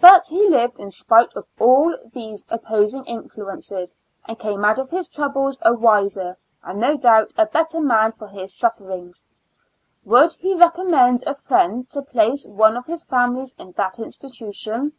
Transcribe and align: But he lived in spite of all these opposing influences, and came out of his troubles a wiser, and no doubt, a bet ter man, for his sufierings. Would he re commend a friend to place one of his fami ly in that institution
But 0.00 0.26
he 0.26 0.48
lived 0.48 0.80
in 0.80 0.90
spite 0.90 1.34
of 1.36 1.46
all 1.60 1.96
these 2.12 2.44
opposing 2.50 3.04
influences, 3.04 3.94
and 4.26 4.36
came 4.36 4.64
out 4.64 4.80
of 4.80 4.90
his 4.90 5.06
troubles 5.06 5.60
a 5.62 5.72
wiser, 5.72 6.36
and 6.64 6.80
no 6.80 6.96
doubt, 6.96 7.32
a 7.38 7.46
bet 7.46 7.70
ter 7.70 7.78
man, 7.78 8.10
for 8.10 8.26
his 8.26 8.50
sufierings. 8.52 9.28
Would 10.04 10.32
he 10.40 10.56
re 10.56 10.70
commend 10.74 11.22
a 11.28 11.36
friend 11.36 11.88
to 11.90 12.02
place 12.02 12.44
one 12.44 12.76
of 12.76 12.86
his 12.86 13.04
fami 13.04 13.38
ly 13.56 13.60
in 13.64 13.70
that 13.76 14.00
institution 14.00 14.94